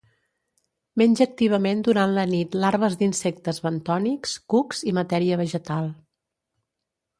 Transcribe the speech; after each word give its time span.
Menja 1.01 1.23
activament 1.29 1.83
durant 1.87 2.15
la 2.15 2.23
nit 2.31 2.57
larves 2.65 2.97
d'insectes 3.03 3.61
bentònics, 3.67 4.35
cucs 4.55 4.83
i 4.93 4.97
matèria 5.01 5.41
vegetal. 5.45 5.95